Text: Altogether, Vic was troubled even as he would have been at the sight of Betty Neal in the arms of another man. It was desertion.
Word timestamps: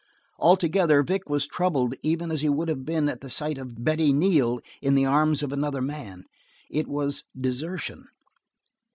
Altogether, 0.39 1.03
Vic 1.03 1.29
was 1.29 1.45
troubled 1.45 1.93
even 2.01 2.31
as 2.31 2.41
he 2.41 2.49
would 2.49 2.69
have 2.69 2.83
been 2.83 3.07
at 3.07 3.21
the 3.21 3.29
sight 3.29 3.59
of 3.59 3.83
Betty 3.83 4.11
Neal 4.11 4.59
in 4.81 4.95
the 4.95 5.05
arms 5.05 5.43
of 5.43 5.53
another 5.53 5.79
man. 5.79 6.23
It 6.71 6.87
was 6.87 7.23
desertion. 7.39 8.07